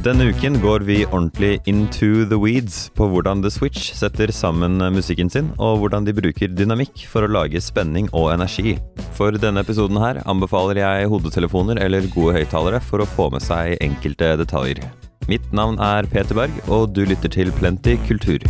[0.00, 5.28] Denne uken går vi ordentlig into the weeds på hvordan The Switch setter sammen musikken
[5.28, 8.78] sin, og hvordan de bruker dynamikk for å lage spenning og energi.
[9.18, 13.76] For denne episoden her anbefaler jeg hodetelefoner eller gode høyttalere for å få med seg
[13.84, 14.80] enkelte detaljer.
[15.28, 18.40] Mitt navn er Peter Berg, og du lytter til Plenty kultur.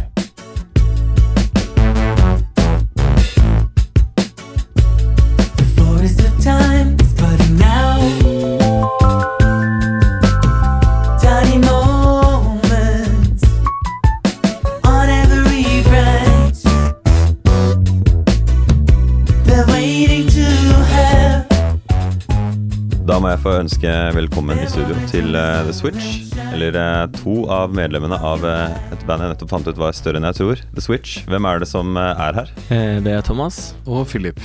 [23.21, 26.07] Da må jeg få ønske velkommen i studio til uh, The Switch.
[26.55, 30.17] Eller uh, to av medlemmene av uh, et band jeg nettopp fant ut var større
[30.17, 30.63] enn jeg tror.
[30.73, 31.19] The Switch.
[31.29, 32.49] Hvem er det som er her?
[32.73, 33.59] Eh, Det er Thomas.
[33.85, 34.41] Og Philip.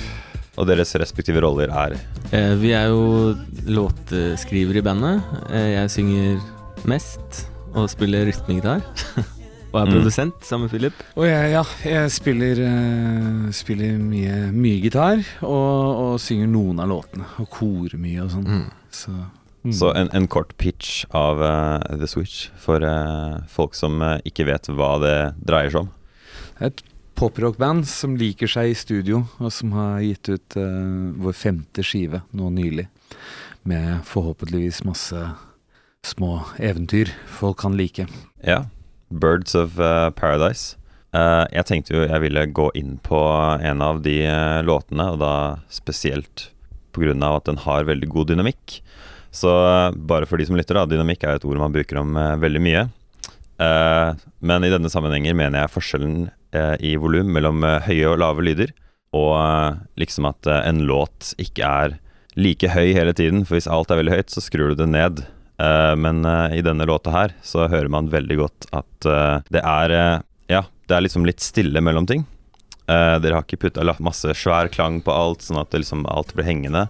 [0.59, 1.95] Og deres respektive roller er
[2.35, 3.31] Eh, Vi er jo
[3.63, 5.23] låtskriver i bandet.
[5.55, 6.43] Eh, Jeg synger
[6.83, 8.83] mest og spiller rytmegitar.
[9.75, 9.93] og er Mm.
[9.97, 10.99] produsent sammen med Philip.
[11.19, 16.87] Og jeg, ja, jeg spiller, uh, spiller mye, mye gitar og, og synger noen av
[16.89, 17.27] låtene.
[17.43, 18.69] Og korer mye og sånn.
[18.95, 19.11] Så,
[19.65, 19.73] mm.
[19.75, 24.71] Så en, en kort pitch av uh, The Switch for uh, folk som ikke vet
[24.71, 25.91] hva det dreier seg om.
[26.63, 26.83] Et
[27.19, 32.49] poprockband som liker seg i studio, og som har gitt ut vår femte skive nå
[32.51, 32.87] nylig.
[33.63, 35.21] Med forhåpentligvis masse
[36.05, 38.05] små eventyr folk kan like.
[38.43, 38.65] Ja.
[39.19, 40.75] Birds of eh, Paradise.
[41.15, 43.19] Eh, jeg tenkte jo jeg ville gå inn på
[43.61, 45.33] en av de eh, låtene, og da
[45.71, 46.49] spesielt
[46.95, 47.11] pga.
[47.11, 48.79] at den har veldig god dynamikk.
[49.35, 49.51] Så
[49.95, 52.61] bare for de som lytter, da, dynamikk er jo et ord man bruker om veldig
[52.63, 52.85] mye.
[53.59, 56.29] Men i denne sammenhenger mener jeg forskjellen
[56.79, 58.71] i volum mellom høye og lave lyder,
[59.11, 61.97] og liksom at en låt ikke er
[62.39, 65.25] like høy hele tiden, for hvis alt er veldig høyt, så skrur du det ned.
[65.57, 69.63] Eh, men eh, i denne låta her så hører man veldig godt at eh, det
[69.63, 69.95] er
[70.51, 72.25] Ja, det er liksom litt stille mellom ting.
[72.85, 76.35] Uh, dere har ikke putta masse svær klang på alt, sånn at det liksom alt
[76.37, 76.83] blir hengende.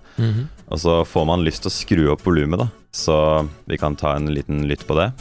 [0.68, 2.68] Og så får man lyst til å skru opp volumet, da.
[2.92, 3.16] Så
[3.64, 5.14] vi kan ta en liten lytt på det.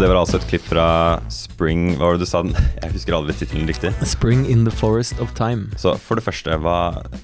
[0.00, 0.84] Så det var altså et klipp fra
[1.28, 2.40] Spring Hva var det du sa?
[2.80, 3.90] Jeg husker aldri tittelen riktig.
[4.08, 5.66] Spring in the forest of time.
[5.76, 6.76] Så for det første, hva,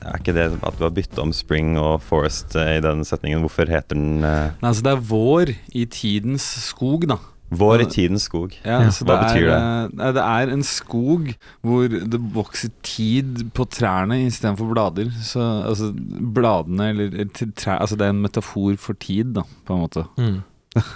[0.05, 3.41] er ikke det at du har bytta om Spring og Forest eh, i den setningen?
[3.47, 4.53] Hvorfor heter den uh...
[4.61, 7.17] Nei, altså det er vår i tidens skog, da.
[7.57, 8.53] Vår i tidens skog?
[8.59, 8.91] Ja, Ja.
[8.93, 9.97] så Hva det betyr er, det?
[9.97, 11.31] eh, det er en skog
[11.65, 15.09] hvor det vokser tid på trærne istedenfor blader.
[15.25, 15.89] Så altså,
[16.37, 20.05] bladene eller eller trær, Altså det er en metafor for tid, da, på en måte.
[20.21, 20.37] Mm.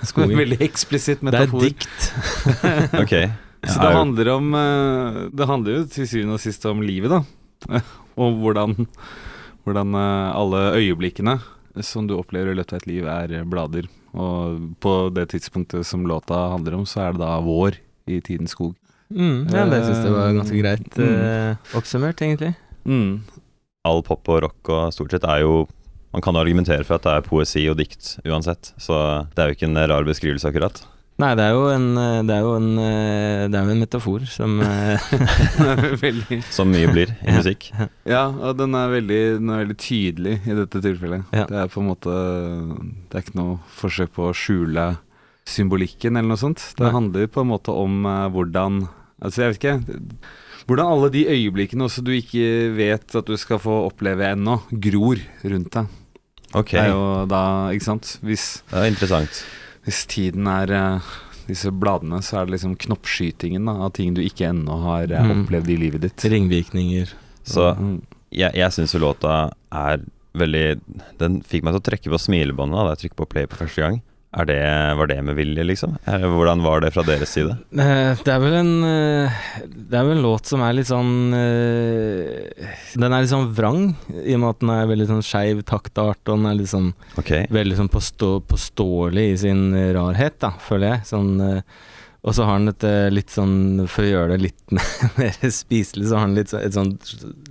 [0.08, 0.36] Skogen.
[0.38, 1.60] Veldig eksplisitt Det er metafor.
[1.64, 2.12] dikt.
[3.02, 3.14] Ok.
[3.60, 7.10] Så det er- handler om eh, Det handler jo til syvende og sist om livet,
[7.12, 7.80] da.
[8.20, 8.74] og hvordan,
[9.66, 11.38] hvordan eh, alle øyeblikkene
[11.86, 13.86] som du opplever i løpet av et liv, er blader.
[14.12, 17.76] Og på det tidspunktet som låta handler om, så er det da vår
[18.10, 18.72] i tidens skog.
[19.12, 19.46] Mm.
[19.52, 21.14] Ja, det syns jeg var ganske greit Mm.
[21.14, 22.54] eh, oppsummert, egentlig.
[22.84, 23.20] Mm.
[23.84, 25.66] all pop og rock og stort sett er jo
[26.10, 29.58] Man kan argumentere for at det er poesi og dikt uansett, så det er jo
[29.58, 30.80] ikke en rar beskrivelse, akkurat.
[31.20, 31.88] Nei, det er jo en,
[32.26, 32.68] det er jo en,
[33.52, 35.10] det er jo en metafor som eh,
[36.04, 37.68] veldig Som mye blir i musikk.
[38.08, 41.28] Ja, og den er veldig, den er veldig tydelig i dette tilfellet.
[41.36, 41.44] Ja.
[41.50, 44.86] Det er på en måte Det er ikke noe forsøk på å skjule
[45.50, 46.64] symbolikken eller noe sånt.
[46.78, 46.94] Det Nei.
[46.96, 48.86] handler på en måte om eh, hvordan
[49.20, 49.96] Altså, jeg vet ikke
[50.64, 55.20] Hvordan alle de øyeblikkene også du ikke vet at du skal få oppleve ennå, gror
[55.42, 55.99] rundt deg.
[56.54, 57.40] Ok, Det er jo da,
[57.70, 59.44] ikke sant Hvis, det er interessant.
[59.86, 61.00] hvis tiden er uh,
[61.46, 65.44] disse bladene, så er det liksom knoppskytingen da, av ting du ikke ennå har Mm.
[65.46, 66.16] opplevd i livet ditt.
[66.30, 67.12] Ringvirkninger.
[67.44, 68.02] Så Mm.
[68.30, 70.02] jeg, jeg syns jo låta er
[70.34, 70.80] veldig
[71.18, 73.82] Den fikk meg til å trekke på smilebåndet da jeg trykket på play på første
[73.82, 74.02] gang.
[74.30, 74.60] Er det,
[74.94, 75.96] var det med vilje, liksom?
[76.06, 77.56] Eh, Hvordan var det fra deres side?
[77.74, 81.34] Eh, Det er vel en eh, Det er vel en låt som er litt sånn
[81.34, 86.22] Den er litt sånn vrang, i og med at den er veldig sånn skeiv taktart,
[86.28, 87.48] og den er litt sånn okay.
[87.50, 89.64] veldig sånn påstå, påståelig i sin
[89.96, 91.08] rarhet, da, føler jeg.
[91.10, 91.32] Sånn
[92.20, 94.74] og så har han et eh, litt sånn For å gjøre det litt
[95.20, 96.94] mer spiselig, så har han litt, et sånn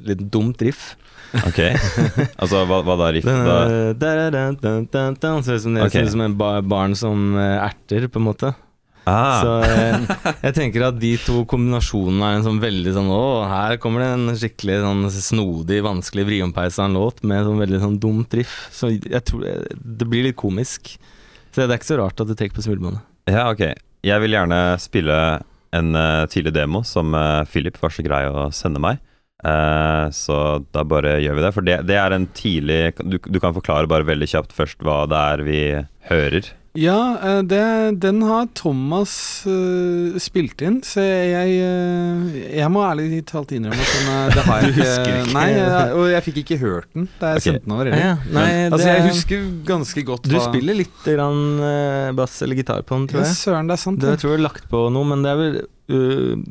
[0.06, 0.92] litt dumt riff.
[1.34, 1.60] ok
[2.42, 3.26] Altså, hva, hva da, riff?
[3.26, 3.60] Da?
[5.34, 8.54] Han Ser ut som, en bar barn som eh, erter, på en måte.
[9.10, 13.22] Ah, Så jeg, jeg tenker at de to kombinasjonene er en sånn veldig sånn Å,
[13.50, 18.00] her kommer det en skikkelig sånn snodig, vanskelig vriompeisa en låt med sånn veldig sånn
[18.04, 18.68] dumt riff.
[18.76, 20.98] Så jeg tror eh, det blir litt komisk.
[21.50, 23.02] Så det er ikke så rart at det trekker på smilebåndet.
[23.34, 23.66] Ja, ok.
[24.06, 25.16] Jeg vil gjerne spille
[25.76, 29.02] en uh, tidlig demo som uh, Philip var så grei å sende meg.
[29.40, 31.52] Uh, så da bare gjør vi det.
[31.56, 35.04] For det, det er en tidlig du, du kan forklare bare veldig kjapt først hva
[35.10, 35.62] det er vi
[36.10, 36.50] hører.
[36.78, 39.14] Ja, eh, det, den har Thomas
[39.50, 44.44] uh, spilt inn, så jeg uh, Jeg må ærlig talt innrømme at den, eh, det
[44.46, 45.16] har jeg ikke?
[45.34, 47.48] Nei, jeg, og jeg fikk ikke hørt den da jeg okay.
[47.48, 48.06] sendte den over heller.
[48.06, 51.42] Ja, nei, Altså, det- jeg husker ganske godt Du hva spiller litt grann,
[52.20, 53.34] bass eller gitar på den, tror jeg.
[53.34, 54.02] Ja, søren, det er sant.
[54.04, 56.46] Det jeg tror jeg har lagt på noe, men det er vel uh,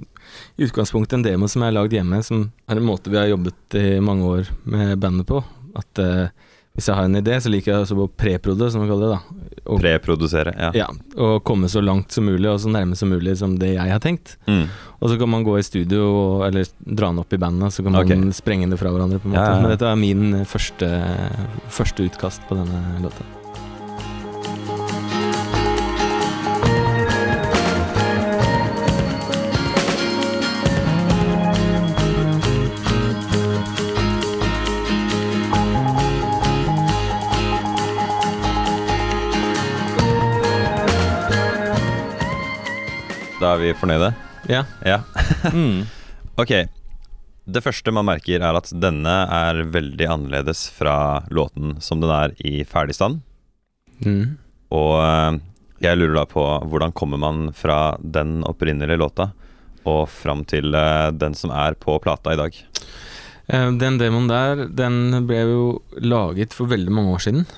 [0.59, 3.31] i utgangspunktet en demo som jeg har lagd hjemme, som er en måte vi har
[3.31, 5.45] jobbet i mange år med bandet på.
[5.79, 6.48] At uh,
[6.79, 9.17] hvis jeg har en idé, så liker jeg også å preprode, som vi kaller det.
[9.19, 10.53] da og, Preprodusere.
[10.55, 10.69] Ja.
[10.77, 10.87] ja,
[11.19, 14.03] og komme så langt som mulig, og så nærme som mulig som det jeg har
[14.03, 14.37] tenkt.
[14.47, 14.69] Mm.
[14.99, 17.85] Og så kan man gå i studio, og, eller dra den opp i bandet, så
[17.85, 18.31] kan man okay.
[18.37, 19.19] sprenge det fra hverandre.
[19.19, 19.65] på en måte ja, ja.
[19.65, 20.93] Men dette er min første,
[21.81, 23.27] første utkast på denne låta.
[43.59, 44.13] Er vi fornøyde?
[44.51, 44.65] Ja.
[44.87, 45.03] Ja.
[45.53, 45.87] Mm.
[46.39, 46.53] Ok.
[47.49, 52.35] Det første man merker, er at denne er veldig annerledes fra låten som den er
[52.47, 53.19] i ferdigstand.
[54.05, 54.37] Mm.
[54.71, 55.39] Og eh,
[55.83, 59.31] jeg lurer da på hvordan kommer man fra den opprinnelige låta
[59.89, 62.59] og fram til eh, den som er på plata i dag?
[63.49, 65.63] Eh, Den demoen der, den ble jo
[65.99, 67.49] laget for veldig mange år siden.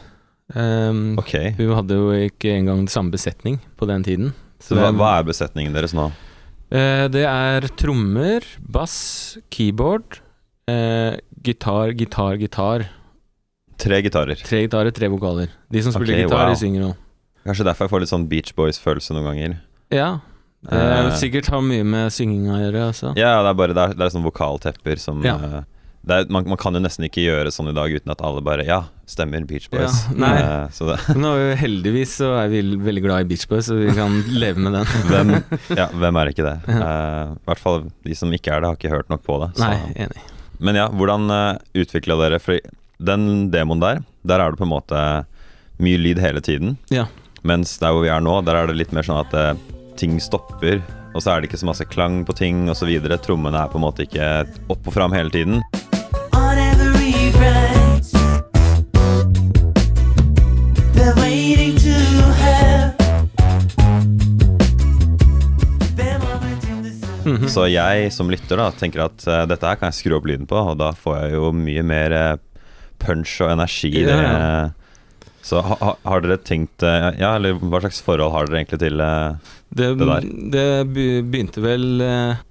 [0.54, 1.34] Um, Ok.
[1.58, 4.32] Vi hadde jo ikke engang samme besetning på den tiden.
[4.60, 6.10] Så hva, hva er besetningen deres nå?
[6.70, 10.20] Eh, det er trommer, bass, keyboard,
[10.70, 12.86] eh, gitar, gitar, gitar.
[13.80, 14.36] Tre gitarer.
[14.44, 15.50] Tre gitarer, tre vokaler.
[15.72, 16.52] De som spiller okay, gitar, wow.
[16.54, 17.06] de synger òg.
[17.48, 19.56] Kanskje derfor jeg får litt sånn Beach Boys-følelse noen ganger.
[19.90, 20.10] Ja.
[20.60, 21.10] Det Eh.
[21.16, 23.14] sikkert har mye med synginga å gjøre, altså.
[23.16, 25.64] Ja, det er bare det er, det er sånn vokaltepper som Ja.
[26.02, 28.22] Eh, det er, man, man kan jo nesten ikke gjøre sånn i dag uten at
[28.24, 29.98] alle bare Ja, stemmer, Beach Boys.
[30.08, 30.32] Ja, nei.
[30.40, 34.62] Eh, nå heldigvis så er vi veldig glad i Beach Boys, så vi kan leve
[34.64, 34.88] med den.
[35.10, 35.34] hvem,
[35.80, 36.56] ja, hvem er ikke det?
[36.72, 39.52] Eh, I hvert fall de som ikke er det, har ikke hørt nok på det.
[39.60, 40.28] så- Nei, enig.
[40.60, 42.60] Men ja, hvordan uh, utvikla dere For
[43.00, 44.98] den demoen der, der er det på en måte
[45.80, 46.74] mye lyd hele tiden.
[46.92, 47.06] Ja.
[47.48, 49.54] Mens der hvor vi er nå, der er det litt mer sånn at uh,
[49.96, 50.82] ting stopper.
[51.14, 52.90] Og så er det ikke så masse klang på ting osv.
[53.24, 54.28] Trommene er på en måte ikke
[54.70, 55.62] opp og fram hele tiden.
[67.50, 70.46] Så jeg som lytter da tenker at uh, dette her kan jeg skru opp lyden
[70.50, 72.62] på, og da får jeg jo mye mer uh,
[73.02, 73.90] punch og energi.
[74.04, 74.18] Ja, det.
[74.22, 75.26] ja.
[75.42, 78.78] Så ha, ha- har dere tenkt uh, Ja, eller hva slags forhold har dere egentlig
[78.84, 80.26] til Det, Det der.
[80.52, 81.86] det begynte vel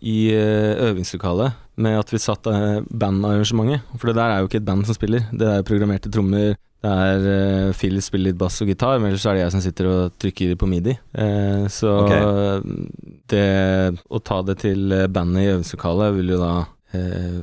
[0.01, 2.48] i øvingslokalet med at vi satt
[2.92, 3.86] bandarrangementet.
[3.96, 6.57] For det der er jo ikke et band som spiller, det er programmerte trommer.
[6.79, 9.63] Det er uh, Phil spiller litt bass og gitar, men ellers er det jeg som
[9.63, 10.93] sitter og trykker på midi.
[11.11, 12.61] Uh, så okay.
[13.31, 13.47] det
[14.07, 16.53] å ta det til eh, bandet i øvingslokalet vil jo da
[16.95, 17.41] uh,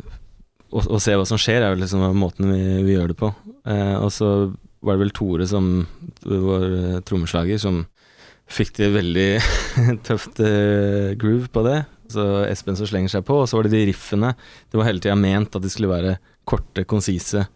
[0.72, 3.28] å, å se hva som skjer, er jo liksom måten vi, vi gjør det på.
[3.66, 4.30] Og så
[4.86, 5.68] var det vel Tore som
[6.22, 7.80] vår trommeslager som
[8.50, 9.28] fikk det veldig
[10.06, 10.40] tøft
[11.19, 11.78] groove på det.
[12.12, 14.32] Så Espen som slenger seg på, og så var det de riffene.
[14.70, 16.16] Det var hele tida ment at de skulle være
[16.46, 17.46] korte, konsise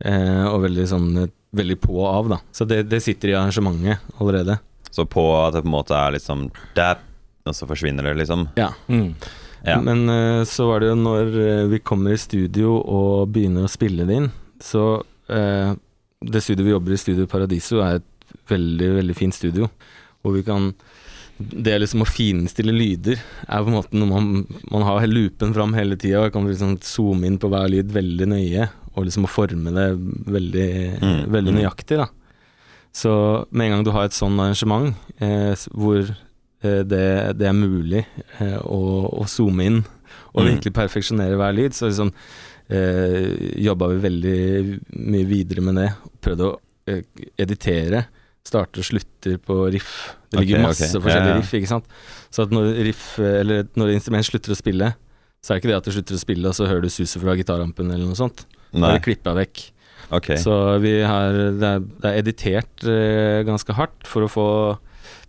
[0.00, 2.40] og veldig sånn eh, veldig på og av, da.
[2.54, 4.58] Så det, det sitter i arrangementet allerede.
[4.90, 7.02] Så på at det på en måte er litt sånn dap,
[7.46, 8.48] og så forsvinner det, liksom.
[8.58, 8.70] Ja.
[8.90, 9.14] Mm.
[9.66, 9.76] Ja.
[9.84, 13.72] Men eh, så var det jo når eh, vi kommer i studio og begynner å
[13.72, 14.30] spille det inn,
[14.60, 15.76] så eh,
[16.20, 19.70] Det studioet vi jobber i, Studio Paradiso, er et veldig, veldig fint studio.
[20.20, 20.66] Hvor vi kan
[21.36, 25.72] Det liksom å finstille lyder er på en måte noe man, man har loopen fram
[25.72, 28.68] hele tida og kan liksom zoome inn på hver lyd veldig nøye.
[28.96, 29.86] Og liksom å forme det
[30.26, 30.70] veldig,
[31.00, 31.58] Mm, veldig mm.
[31.60, 32.08] nøyaktig, da.
[32.92, 33.12] Så
[33.50, 37.04] med en gang du har et sånn arrangement eh, hvor eh, det,
[37.38, 38.02] det er mulig
[38.40, 39.82] eh, å, å zoome inn
[40.34, 40.48] og Mm.
[40.54, 42.10] virkelig perfeksjonere hver lyd, så liksom
[42.70, 43.30] eh,
[43.62, 44.80] jobba vi veldig
[45.10, 45.88] mye videre med det.
[46.22, 46.58] Prøvde å
[46.90, 47.02] eh,
[47.38, 48.04] editere
[48.46, 50.16] starter og slutter på riff.
[50.30, 51.02] Det ligger okay, masse okay.
[51.02, 51.40] forskjellige Ja, ja.
[51.42, 51.90] riff, ikke sant.
[52.30, 54.92] Så at når riff, eller når instrument slutter å spille,
[55.42, 57.20] så er det ikke det at det slutter å spille, og så hører du suset
[57.22, 58.46] fra gitarampen eller noe sånt.
[58.72, 59.62] Da Nei, det klippa vekk.
[60.10, 60.36] Okay.
[60.42, 64.46] Så vi har Det er, det er editert eh, ganske hardt for å få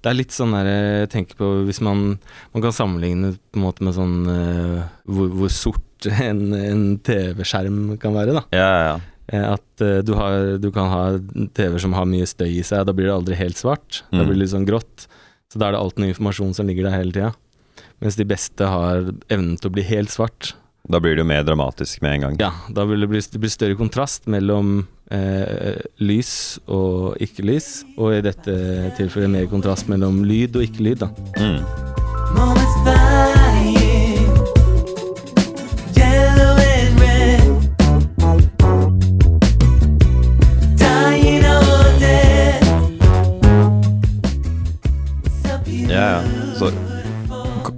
[0.02, 2.18] Det er litt sånn der Jeg tenker på hvis man
[2.54, 7.98] Man kan sammenligne på en måte med sånn eh, hvor, hvor sort en, en TV-skjerm
[8.02, 8.42] kan være, da.
[8.58, 8.96] Ja, ja, ja.
[9.30, 11.04] Eh, At eh, du, har, du kan ha
[11.54, 14.02] TV-er som har mye støy i seg, da blir det aldri helt svart.
[14.10, 14.26] Da Mm.
[14.26, 15.06] blir det litt sånn grått.
[15.54, 17.30] Så da er det alltid noe informasjon som ligger der hele tida.
[18.02, 20.56] Mens de beste har evnen til å bli helt svart.
[20.92, 22.34] Da blir det jo mer dramatisk med en gang.
[22.42, 28.18] Ja, da vil det bli, det bli større kontrast mellom eh, lys og ikke-lys, og
[28.18, 28.56] i dette
[28.98, 31.08] tilfellet mer kontrast mellom lyd og ikke-lyd, da.
[31.40, 31.64] Mm.
[45.88, 46.22] Ja, ja.
[46.60, 46.72] Så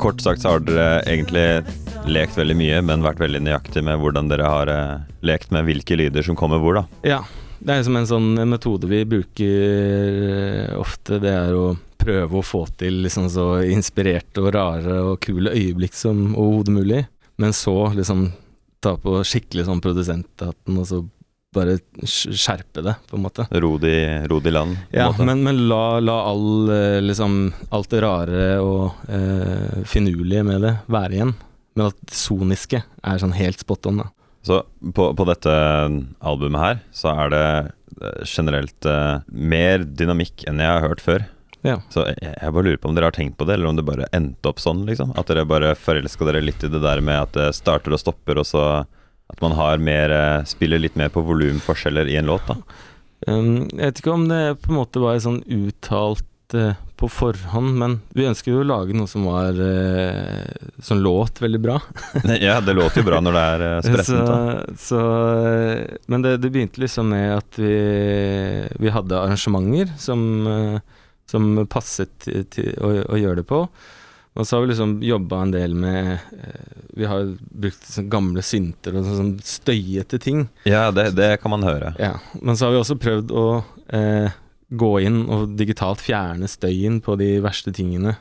[0.02, 4.30] kort sagt så har dere egentlig lekt veldig mye, men vært veldig nøyaktig med hvordan
[4.32, 6.84] dere har eh, lekt med hvilke lyder som kommer hvor, da.
[7.08, 7.22] Ja,
[7.64, 11.22] det er som en sånn metode vi bruker eh, ofte.
[11.24, 15.96] Det er å prøve å få til liksom så inspirerte og rare og kule øyeblikk
[15.96, 17.04] som overhodet mulig.
[17.40, 18.28] Men så liksom
[18.84, 21.04] ta på skikkelig sånn produsenthatten og så
[21.54, 21.78] bare
[22.10, 23.46] skjerpe det, på en måte.
[23.62, 23.94] Ro de,
[24.28, 24.78] ro de land.
[24.90, 25.26] Ja, måte.
[25.30, 30.74] men, men la, la all, eh, liksom, alt det rare og eh, finurlige med det
[30.92, 31.36] være igjen.
[31.78, 34.10] Men at det soniske er sånn helt spot on, da.
[34.44, 34.60] Så
[34.96, 35.54] på, på dette
[36.20, 41.24] albumet her, så er det eh, generelt uh, mer dynamikk enn jeg har hørt før.
[41.64, 41.78] Ja.
[41.94, 43.88] Så jeg, jeg bare lurer på om dere har tenkt på det, eller om det
[43.88, 45.14] bare endte opp sånn, liksom.
[45.20, 48.42] At dere bare forelska dere litt i det der med at det starter og stopper,
[48.42, 48.66] og så
[49.32, 52.60] at man har mer eh, Spiller litt mer på volumforskjeller i en låt, da.
[53.24, 57.74] Um, jeg vet ikke om det på en måte var sånn uttalt eh, på forhånd,
[57.76, 61.76] men vi ønsker jo å lage noe som var eh, Som låt veldig bra.
[62.40, 64.06] ja, det låter jo bra når det er spretten.
[64.06, 65.02] sprettent, så, så,
[65.42, 67.74] eh, men det, det begynte liksom med at vi,
[68.80, 70.78] vi hadde arrangementer som, eh,
[71.28, 73.66] som passet til, til å, å gjøre det på.
[74.34, 78.46] Og så har vi liksom jobba en del med eh, Vi har brukt sånn gamle
[78.46, 80.48] synter og sånn, sånn støyete ting.
[80.70, 81.92] Ja, det, det kan man høre.
[82.00, 83.46] Ja, men så har vi også prøvd å
[83.92, 84.40] eh,
[84.80, 88.16] gå inn og digitalt fjerne støyen på de verste tingene.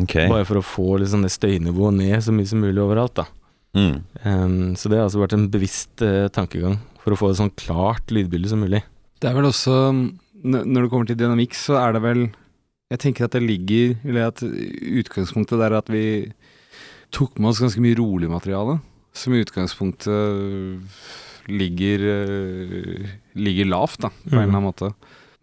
[0.00, 0.26] Okay.
[0.30, 3.26] Bare for å få liksom det støynivået ned så mye som mulig overalt, da.
[3.74, 3.96] Mm.
[4.22, 7.54] Um, så det har altså vært en bevisst uh, tankegang for å få et sånn
[7.58, 8.82] klart lydbilde som mulig.
[9.22, 9.74] Det er vel også
[10.44, 12.20] Når det kommer til dynamikk, så er det vel
[12.92, 16.32] Jeg tenker at det ligger Eller at utgangspunktet der er at vi
[17.14, 18.80] tok med oss ganske mye rolig materiale.
[19.14, 20.10] Som i utgangspunktet
[21.46, 24.90] ligger eh, Ligger lavt, da, på en eller annen måte.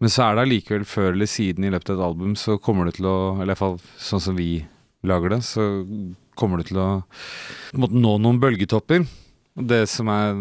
[0.02, 2.90] Men så er det allikevel før eller siden i løpet av et album, så kommer
[2.90, 4.64] det til å Eller iallfall sånn som vi
[5.06, 5.86] lager det, så
[6.38, 6.90] kommer det til å
[7.78, 9.06] måtte nå noen bølgetopper.
[9.56, 10.38] Det som er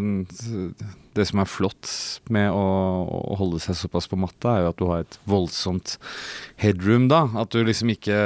[1.17, 1.89] det som er flott
[2.31, 2.67] med å,
[3.11, 5.97] å holde seg såpass på matta, er jo at du har et voldsomt
[6.63, 7.25] headroom da.
[7.41, 8.19] At du liksom ikke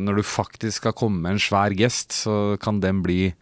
[0.00, 3.34] Når du faktisk skal komme med en svær gest, så kan den bli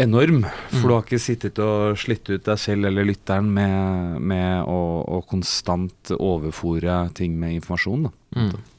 [0.00, 0.46] enorm.
[0.72, 4.80] For du har ikke sittet og slitt ut deg selv eller lytteren med, med å,
[5.04, 8.08] å konstant overfòre ting med informasjon.
[8.08, 8.14] Da.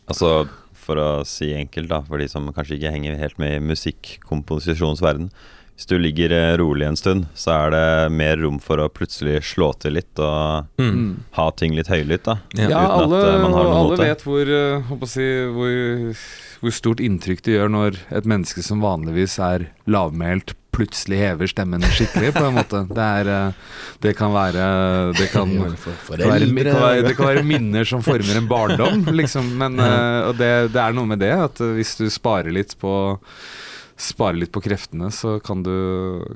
[0.09, 0.31] Altså,
[0.83, 5.29] for å si enkelt, da, for de som kanskje ikke henger helt med i musikkomposisjonsverden.
[5.73, 9.39] Hvis du ligger eh, rolig en stund, så er det mer rom for å plutselig
[9.49, 11.23] slå til litt og Mm.
[11.33, 12.35] ha ting litt høylytt, da.
[12.53, 12.67] Ja.
[12.69, 15.25] Ja, uten alle, at eh, man har noe alle vet hvor, eh, håper å si,
[15.55, 16.19] hvor,
[16.61, 21.81] hvor stort inntrykk det gjør når et menneske som vanligvis er lavmælt, plutselig hever stemmen
[21.85, 22.79] skikkelig, på en måte.
[22.89, 23.53] Det, er,
[24.01, 24.63] det kan være
[25.17, 28.47] Det kan, det kan, være, det, kan være, det kan være minner som former en
[28.49, 29.51] barndom, liksom.
[29.57, 32.93] Men og det, det er noe med det, at hvis du sparer litt på
[33.99, 35.73] Sparer litt på kreftene, så kan du,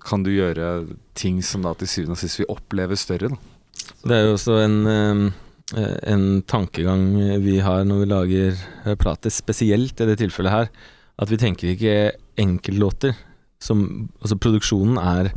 [0.06, 0.88] kan du gjøre
[1.18, 3.32] ting som da til syvende og sist vi opplever større.
[3.34, 3.40] Da.
[4.08, 7.10] Det er jo også en, eh, en tankegang
[7.44, 10.70] vi har når vi lager eh, plater, spesielt i det tilfellet her,
[11.18, 11.98] at vi tenker ikke
[12.38, 13.18] enkeltlåter.
[13.60, 15.32] Som, altså produksjonen er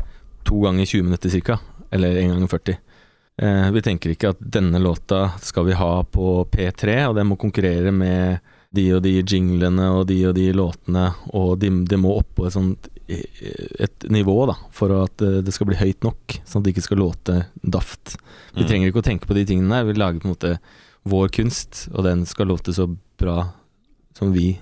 [0.45, 1.57] to ganger 20 minutter ca.,
[1.91, 2.77] eller en gang 40.
[3.41, 7.39] Eh, vi tenker ikke at denne låta skal vi ha på P3, og den må
[7.41, 8.39] konkurrere med
[8.73, 12.47] de og de jinglene og de og de låtene, og de, det må opp på
[12.47, 16.69] et sånt et nivå da, for at eh, det skal bli høyt nok, sånn at
[16.69, 18.17] det ikke skal låte daft.
[18.55, 18.69] Vi Mm.
[18.69, 20.53] trenger ikke å tenke på de tingene der, vi lager på en måte
[21.11, 22.87] vår kunst, og den skal låte så
[23.19, 23.49] bra
[24.15, 24.59] som vi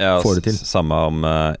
[0.00, 0.58] Ja, får det til.
[0.66, 1.54] Samme om eh,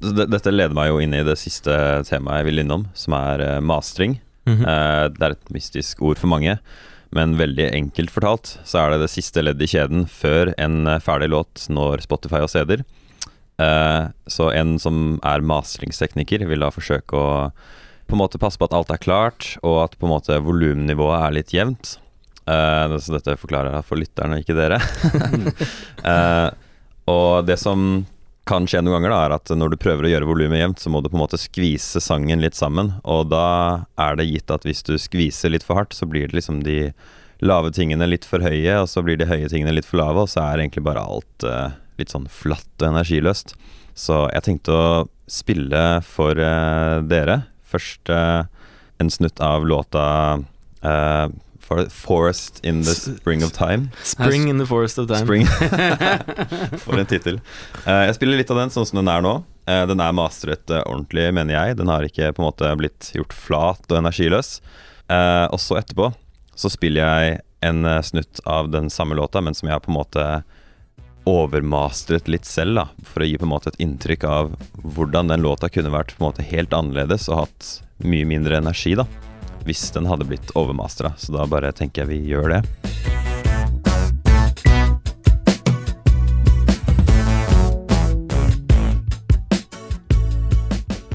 [0.00, 1.72] Dette leder meg jo inn i det siste
[2.08, 4.18] temaet jeg vil innom, som er eh, mastring.
[4.48, 4.62] Mhm.
[4.64, 6.58] Eh, det er et mystisk ord for mange,
[7.16, 11.00] men veldig enkelt fortalt så er det det siste leddet i kjeden før en eh,
[11.02, 12.84] ferdig låt når Spotify og CD-er.
[13.60, 17.30] Eh, så en som er maslingstekniker, vil da forsøke å
[18.10, 21.20] på en måte passe på at alt er klart, og at på en måte volumnivået
[21.20, 21.92] er litt jevnt.
[22.50, 24.80] Eh, så dette forklarer jeg for lytterne, ikke dere.
[26.10, 26.48] Eh,
[27.10, 28.06] og det som
[28.50, 30.90] kan skje noen ganger, da, er at når du prøver å gjøre volumet jevnt, så
[30.90, 32.96] må du på en måte skvise sangen litt sammen.
[33.06, 36.40] Og da er det gitt at hvis du skviser litt for hardt, så blir det
[36.40, 36.90] liksom de
[37.46, 40.32] lave tingene litt for høye, og så blir de høye tingene litt for lave, og
[40.32, 43.54] så er egentlig bare alt uh, litt sånn flatt og energiløst.
[43.96, 44.90] Så jeg tenkte å
[45.30, 48.48] spille for uh, dere Først uh,
[48.98, 50.02] en snutt av låta
[51.70, 53.88] for 'Forest in the Spring of Time'.
[54.02, 55.24] Spring in the forest of time.
[55.24, 55.46] Spring.
[56.84, 57.38] For en tittel.
[57.86, 59.36] Eh, jeg spiller litt av den sånn som den er nå.
[59.70, 61.78] Eh, den er mastret eh, ordentlig, mener jeg.
[61.78, 64.56] Den har ikke på en måte blitt gjort flat og energiløs.
[65.06, 66.10] Eh, og så etterpå
[66.58, 70.00] så spiller jeg en snutt av den samme låta, men som jeg har på en
[70.00, 70.26] måte
[71.28, 75.44] overmastret litt selv, da, for å gi på en måte et inntrykk av hvordan den
[75.44, 77.70] låta kunne vært på en måte helt annerledes og hatt
[78.02, 79.06] mye mindre energi, da.
[79.66, 81.14] Hvis den hadde blitt overmastra.
[81.16, 82.62] Så da bare tenker jeg vi gjør det.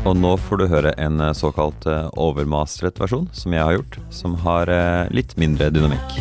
[0.05, 3.97] Og nå får du høre en eh, såkalt eh, overmastret versjon, som jeg har gjort,
[4.13, 6.19] som har eh, litt mindre dynamikk.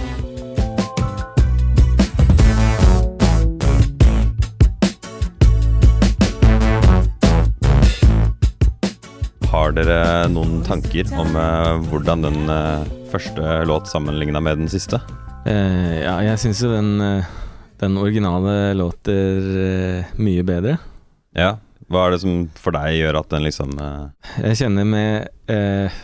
[9.64, 14.98] Har dere noen tanker om eh, hvordan den eh, første låt sammenligna med den siste?
[15.46, 16.90] Uh, ja, jeg syns jo den,
[17.80, 20.76] den originale låter mye bedre.
[21.32, 21.54] Ja.
[21.88, 24.12] Hva er det som for deg gjør at den liksom uh...
[24.44, 25.96] Jeg kjenner med, uh,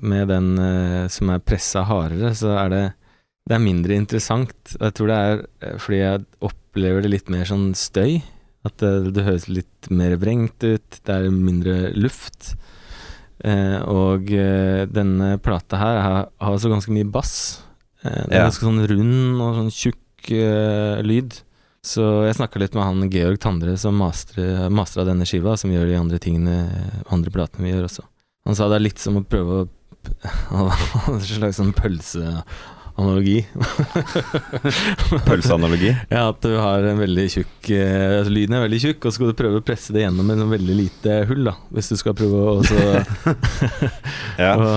[0.00, 0.50] med den
[1.12, 2.84] som er pressa hardere, så er det
[3.44, 4.78] Det er mindre interessant.
[4.80, 8.22] Jeg tror det er fordi jeg opplever det litt mer sånn støy.
[8.64, 11.02] At det, det høres litt mer vrengt ut.
[11.04, 12.54] Det er mindre luft.
[13.44, 17.34] Eh, og eh, denne plata her har, har så ganske mye bass.
[18.02, 18.46] Eh, det er Ja.
[18.48, 20.00] ganske sånn rund og sånn tjukk
[21.04, 21.42] lyd.
[21.84, 25.98] Så jeg snakka litt med han Georg Tandre som mastra denne skiva, som gjør de
[26.00, 26.54] andre tingene,
[27.12, 28.06] andre platene vi gjør også.
[28.48, 29.68] Han sa det er litt som å prøve å
[30.54, 31.74] Han en slags sånn
[32.94, 33.46] pølseanalogi.
[35.26, 35.90] pølseanalogi?
[36.10, 39.16] Ja, at du har en veldig tjukk eh, altså Lyden er veldig tjukk, og så
[39.18, 41.56] skal du prøve å presse det gjennom en veldig lite hull, da.
[41.74, 42.78] Hvis du skal prøve å også,
[44.44, 44.52] Ja.
[44.54, 44.70] og,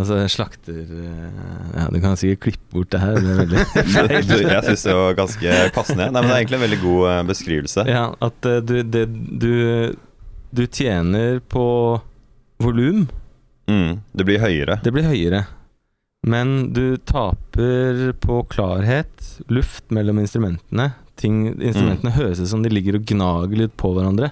[0.00, 1.44] altså, slakter eh,
[1.76, 3.20] Ja, du kan sikkert klippe bort det her.
[3.20, 3.64] Det
[4.56, 6.08] Jeg syns det var ganske passende.
[6.10, 7.86] Nei, men Det er egentlig en veldig god eh, beskrivelse.
[7.90, 9.04] Ja, at eh, du, det,
[9.40, 9.52] du,
[10.56, 11.64] du tjener på
[12.60, 13.06] volum.
[13.70, 14.80] Mm, det blir høyere.
[14.84, 15.44] Det blir høyere.
[16.26, 20.90] Men du taper på klarhet, luft mellom instrumentene.
[21.20, 24.30] Ting, instrumentene høres ut som de ligger og gnager litt på hverandre.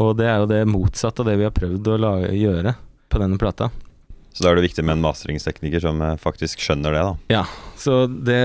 [0.00, 2.74] Og det er jo det motsatte av det vi har prøvd å lage, gjøre
[3.10, 3.68] på denne plata.
[4.32, 7.42] Så da er det viktig med en masteringstekniker som eh, faktisk skjønner det, da.
[7.80, 8.42] Så det,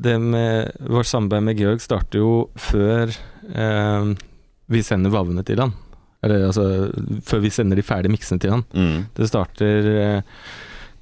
[0.00, 4.14] det med Vårt samarbeid med Georg starter jo før eh,
[4.72, 5.74] vi sender vavene til han.
[6.24, 6.88] Eller altså
[7.28, 8.64] før vi sender de ferdige miksene til han.
[8.72, 9.04] Mm.
[9.18, 10.38] Det starter eh,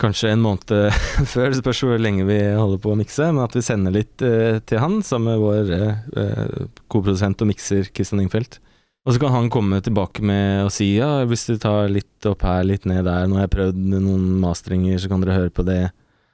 [0.00, 0.72] kanskje en måned
[1.33, 4.24] før, det spørs hvor lenge vi holder på å mikse, men at vi sender litt
[4.24, 8.61] eh, til han sammen med vår eh, koprodusent og mikser Kristian Ingfeldt.
[9.02, 12.44] Og så kan han komme tilbake med å si ja, hvis du tar litt opp
[12.46, 15.66] her, litt ned der, nå har jeg prøvd noen masteringer, så kan dere høre på
[15.66, 15.88] det.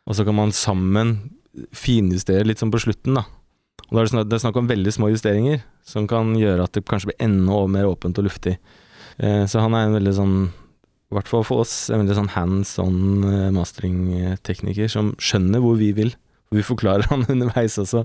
[0.05, 1.17] Og så kan man sammen
[1.73, 3.25] finjustere litt sånn på slutten, da.
[3.89, 6.67] Og da er det, snakk, det er snakk om veldig små justeringer, som kan gjøre
[6.67, 8.59] at det kanskje blir enda mer åpent og luftig.
[9.17, 10.37] Eh, så han er en veldig sånn
[11.09, 15.79] i hvert fall for oss, en veldig sånn hands on eh, mastering-tekniker som skjønner hvor
[15.81, 16.11] vi vil.
[16.53, 18.03] Vi forklarer han underveis også.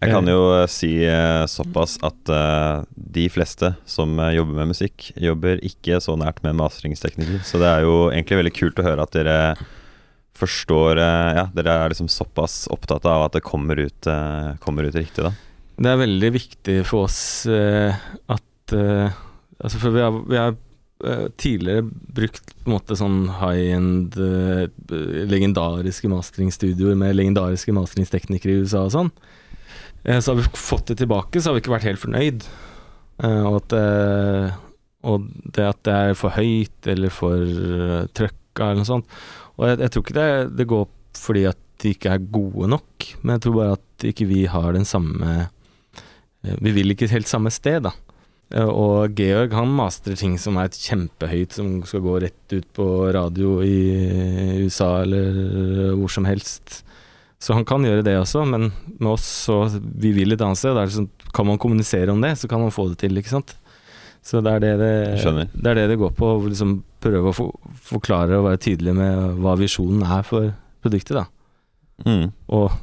[0.00, 2.86] Jeg kan jo eh, si eh, såpass at eh,
[3.18, 7.42] de fleste som eh, jobber med musikk, jobber ikke så nært med en masteringstekniker.
[7.48, 9.38] Så det er jo egentlig veldig kult å høre at dere
[10.38, 14.88] forstår eh, Ja, dere er liksom såpass opptatt av at det kommer ut, eh, kommer
[14.88, 15.34] ut riktig, da.
[15.78, 17.92] Det er veldig viktig for oss eh,
[18.32, 19.24] at eh,
[19.58, 20.52] Altså, for vi har, vi eh,
[21.38, 24.64] tidligere brukt på en måte sånn high-end, uh,
[25.30, 29.12] legendariske masteringstudioer med legendariske masteringsteknikere i USA og sånn.
[30.02, 32.48] Uh, så har vi fått det tilbake, så har vi ikke vært helt fornøyd.
[33.22, 34.58] Uh, og, at, eh,
[35.10, 37.46] og det at det er for høyt eller for
[38.18, 39.18] trøkka eller noe sånt.
[39.58, 40.86] Og jeg, jeg tror ikke det, det går
[41.18, 44.74] fordi at de ikke er gode nok, men jeg tror bare at ikke vi har
[44.74, 47.92] den samme eh, Vi vil ikke helt samme sted, da.
[48.54, 52.86] Eh, Og Georg han masterer ting som er kjempehøyt, som skal gå rett ut på
[53.14, 56.82] radio i USA eller hvor som helst.
[57.38, 60.74] Så han kan gjøre det også, men med oss så Vi vil et annet sted.
[60.90, 63.54] Sånn, kan man kommunisere om det, så kan man få det til, ikke sant.
[64.26, 64.94] Så det er det det,
[65.54, 66.32] det, er det, det går på.
[66.34, 67.54] å Liksom prøve å for,
[67.92, 70.50] forklare og være tydelig med hva visjonen er for
[70.82, 71.28] produktet, da.
[72.06, 72.32] Mm.
[72.54, 72.74] Og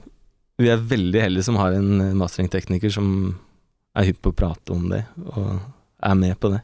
[0.62, 3.10] vi er veldig heldige som har en masteringtekniker som
[3.96, 5.60] er hypp på å prate om det, og
[6.06, 6.62] er med på det.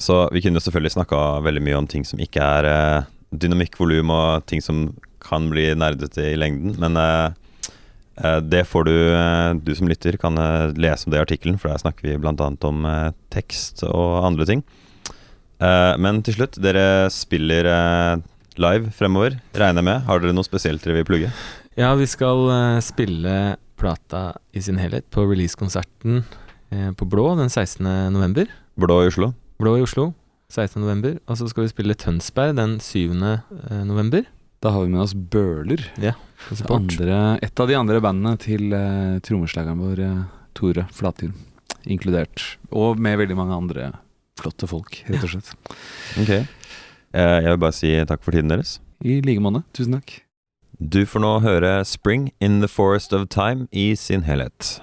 [0.00, 3.76] Så vi kunne jo selvfølgelig snakka veldig mye om ting som ikke er eh, dynamikk,
[3.80, 4.88] volum og ting som
[5.20, 7.66] kan bli nerdete i lengden, men eh,
[8.22, 11.60] eh, det får du, eh, du som lytter, kan eh, lese om det i artikkelen,
[11.60, 12.32] for der snakker vi bl.a.
[12.70, 14.64] om eh, tekst og andre ting.
[15.60, 17.66] Men til slutt, dere spiller
[18.56, 20.06] live fremover, regner jeg med.
[20.06, 21.32] Har dere noe spesielt dere vil plugge?
[21.76, 22.48] Ja, vi skal
[22.80, 23.34] spille
[23.76, 24.22] plata
[24.56, 26.22] i sin helhet på releasekonserten
[26.70, 27.86] på Blå den 16.
[28.14, 28.50] november.
[28.80, 29.32] Blå i Oslo?
[29.60, 30.12] Blå i Oslo
[30.50, 30.80] 16.
[30.82, 31.18] november.
[31.26, 33.14] Og så skal vi spille Tønsberg den 7.
[33.22, 34.26] eh, november.
[34.60, 35.80] Da har vi med oss Bøler.
[36.00, 36.14] Ja.
[36.68, 40.22] Andre, et av de andre bandene til uh, trommeslageren vår, eh,
[40.56, 41.32] Tore Flatil,
[41.84, 42.58] inkludert.
[42.72, 43.92] Og med veldig mange andre
[44.40, 45.52] flotte folk, rett og slett.
[46.20, 46.32] Ok.
[46.32, 48.78] Eh, jeg vil bare si takk for tiden deres.
[49.04, 49.62] I like måte.
[49.76, 50.20] Tusen takk.
[50.80, 54.80] Du får nå høre Spring in the Forest of Time i sin helhet.